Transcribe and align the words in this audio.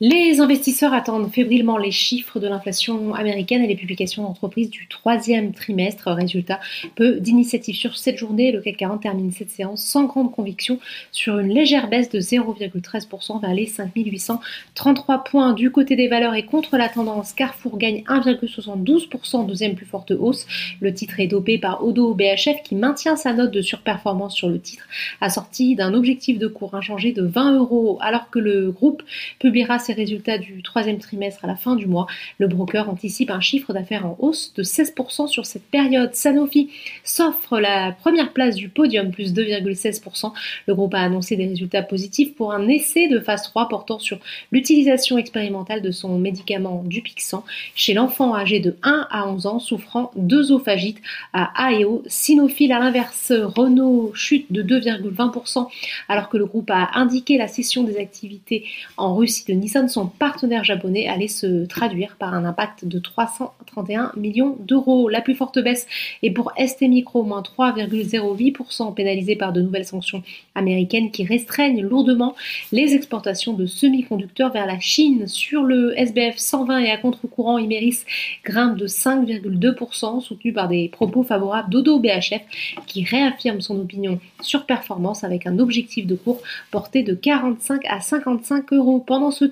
Les 0.00 0.40
investisseurs 0.40 0.92
attendent 0.92 1.28
fébrilement 1.28 1.76
les 1.76 1.90
chiffres 1.90 2.38
de 2.38 2.46
l'inflation 2.46 3.14
américaine 3.14 3.64
et 3.64 3.66
les 3.66 3.74
publications 3.74 4.22
d'entreprises 4.22 4.70
du 4.70 4.86
troisième 4.86 5.52
trimestre. 5.52 6.12
Résultat, 6.12 6.60
peu 6.94 7.18
d'initiatives 7.18 7.74
sur 7.74 7.96
cette 7.96 8.16
journée. 8.16 8.52
Le 8.52 8.60
CAC 8.60 8.76
40 8.76 9.02
termine 9.02 9.32
cette 9.32 9.50
séance 9.50 9.82
sans 9.82 10.04
grande 10.04 10.30
conviction 10.30 10.78
sur 11.10 11.40
une 11.40 11.48
légère 11.48 11.88
baisse 11.88 12.10
de 12.10 12.20
0,13% 12.20 13.40
vers 13.40 13.52
les 13.52 13.66
5833 13.66 15.24
points. 15.24 15.52
Du 15.52 15.72
côté 15.72 15.96
des 15.96 16.06
valeurs 16.06 16.36
et 16.36 16.44
contre 16.44 16.76
la 16.76 16.88
tendance, 16.88 17.32
Carrefour 17.32 17.76
gagne 17.76 18.04
1,72%, 18.06 19.46
deuxième 19.46 19.74
plus 19.74 19.84
forte 19.84 20.12
hausse. 20.12 20.46
Le 20.80 20.94
titre 20.94 21.18
est 21.18 21.26
dopé 21.26 21.58
par 21.58 21.84
Odo 21.84 22.14
BHF 22.14 22.62
qui 22.62 22.76
maintient 22.76 23.16
sa 23.16 23.32
note 23.32 23.50
de 23.50 23.62
surperformance 23.62 24.36
sur 24.36 24.48
le 24.48 24.60
titre, 24.60 24.86
assorti 25.20 25.74
d'un 25.74 25.92
objectif 25.92 26.38
de 26.38 26.46
cours 26.46 26.76
inchangé 26.76 27.10
de 27.10 27.22
20 27.22 27.56
euros, 27.56 27.98
alors 28.00 28.30
que 28.30 28.38
le 28.38 28.70
groupe 28.70 29.02
publiera 29.40 29.80
résultats 29.92 30.38
du 30.38 30.62
troisième 30.62 30.98
trimestre 30.98 31.44
à 31.44 31.48
la 31.48 31.56
fin 31.56 31.76
du 31.76 31.86
mois, 31.86 32.06
le 32.38 32.48
broker 32.48 32.88
anticipe 32.88 33.30
un 33.30 33.40
chiffre 33.40 33.72
d'affaires 33.72 34.06
en 34.06 34.16
hausse 34.18 34.52
de 34.54 34.62
16% 34.62 35.28
sur 35.28 35.46
cette 35.46 35.64
période. 35.64 36.14
Sanofi 36.14 36.70
s'offre 37.04 37.58
la 37.58 37.92
première 37.92 38.32
place 38.32 38.54
du 38.54 38.68
podium, 38.68 39.10
plus 39.10 39.32
2,16%. 39.32 40.32
Le 40.66 40.74
groupe 40.74 40.94
a 40.94 41.00
annoncé 41.00 41.36
des 41.36 41.46
résultats 41.46 41.82
positifs 41.82 42.34
pour 42.34 42.52
un 42.52 42.68
essai 42.68 43.08
de 43.08 43.20
phase 43.20 43.42
3 43.42 43.68
portant 43.68 43.98
sur 43.98 44.18
l'utilisation 44.52 45.18
expérimentale 45.18 45.82
de 45.82 45.90
son 45.90 46.18
médicament 46.18 46.82
Dupixent 46.84 47.42
chez 47.74 47.94
l'enfant 47.94 48.34
âgé 48.34 48.60
de 48.60 48.76
1 48.82 49.08
à 49.10 49.28
11 49.28 49.46
ans 49.46 49.58
souffrant 49.58 50.10
d'œsophagite 50.16 50.98
à 51.32 51.70
AEO. 51.70 52.02
Sinophyl 52.06 52.72
à 52.72 52.78
l'inverse, 52.78 53.32
Renault 53.32 54.12
chute 54.14 54.50
de 54.50 54.62
2,20% 54.62 55.68
alors 56.08 56.28
que 56.28 56.36
le 56.36 56.46
groupe 56.46 56.70
a 56.70 56.90
indiqué 56.94 57.38
la 57.38 57.48
cession 57.48 57.84
des 57.84 57.98
activités 57.98 58.64
en 58.96 59.14
Russie 59.14 59.44
de 59.46 59.54
Nissan 59.54 59.77
son 59.86 60.06
partenaire 60.06 60.64
japonais 60.64 61.06
allait 61.06 61.28
se 61.28 61.66
traduire 61.66 62.16
par 62.18 62.34
un 62.34 62.44
impact 62.44 62.86
de 62.86 62.98
331 62.98 64.12
millions 64.16 64.56
d'euros. 64.58 65.08
La 65.08 65.20
plus 65.20 65.34
forte 65.34 65.58
baisse 65.58 65.86
est 66.22 66.30
pour 66.30 66.52
ST 66.58 66.88
Micro, 66.88 67.22
moins 67.22 67.42
3,08%, 67.42 68.94
pénalisé 68.94 69.36
par 69.36 69.52
de 69.52 69.60
nouvelles 69.60 69.84
sanctions 69.84 70.22
américaines 70.54 71.10
qui 71.10 71.24
restreignent 71.24 71.82
lourdement 71.82 72.34
les 72.72 72.94
exportations 72.94 73.52
de 73.52 73.66
semi-conducteurs 73.66 74.50
vers 74.50 74.66
la 74.66 74.80
Chine. 74.80 75.26
Sur 75.28 75.62
le 75.62 75.96
SBF 75.96 76.38
120 76.38 76.78
et 76.80 76.90
à 76.90 76.96
contre-courant, 76.96 77.58
Imeris 77.58 78.04
grimpe 78.44 78.76
de 78.76 78.88
5,2%, 78.88 80.20
soutenu 80.20 80.52
par 80.52 80.68
des 80.68 80.88
propos 80.88 81.22
favorables 81.22 81.70
d'Odo 81.70 81.98
BHF 82.00 82.42
qui 82.86 83.04
réaffirme 83.04 83.60
son 83.60 83.78
opinion 83.78 84.18
sur 84.40 84.64
performance 84.64 85.24
avec 85.24 85.46
un 85.46 85.58
objectif 85.58 86.06
de 86.06 86.14
cours 86.14 86.40
porté 86.70 87.02
de 87.02 87.14
45 87.14 87.84
à 87.86 88.00
55 88.00 88.72
euros. 88.72 88.98
Pendant 89.06 89.30
ce 89.30 89.44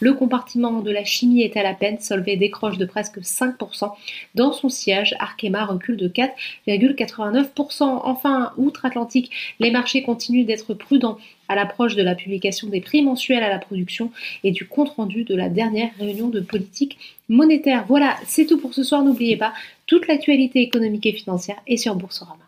le 0.00 0.14
compartiment 0.14 0.80
de 0.80 0.90
la 0.90 1.04
chimie 1.04 1.42
est 1.42 1.56
à 1.56 1.62
la 1.62 1.74
peine. 1.74 1.98
Solvay 2.00 2.36
décroche 2.36 2.78
de 2.78 2.86
presque 2.86 3.18
5%. 3.18 3.92
Dans 4.34 4.52
son 4.52 4.68
siège, 4.68 5.14
Arkema 5.18 5.64
recule 5.64 5.96
de 5.96 6.08
4,89%. 6.08 7.82
Enfin, 7.82 8.52
outre-Atlantique, 8.56 9.30
les 9.60 9.70
marchés 9.70 10.02
continuent 10.02 10.46
d'être 10.46 10.74
prudents 10.74 11.18
à 11.48 11.54
l'approche 11.54 11.94
de 11.94 12.02
la 12.02 12.14
publication 12.14 12.68
des 12.68 12.80
prix 12.80 13.02
mensuels 13.02 13.42
à 13.42 13.48
la 13.48 13.58
production 13.58 14.10
et 14.42 14.50
du 14.50 14.66
compte-rendu 14.66 15.24
de 15.24 15.34
la 15.34 15.48
dernière 15.48 15.90
réunion 15.98 16.28
de 16.28 16.40
politique 16.40 16.98
monétaire. 17.28 17.84
Voilà, 17.88 18.16
c'est 18.26 18.46
tout 18.46 18.58
pour 18.58 18.74
ce 18.74 18.82
soir. 18.82 19.02
N'oubliez 19.02 19.36
pas, 19.36 19.52
toute 19.86 20.08
l'actualité 20.08 20.60
économique 20.60 21.06
et 21.06 21.12
financière 21.12 21.58
est 21.66 21.76
sur 21.76 21.94
Boursorama. 21.94 22.45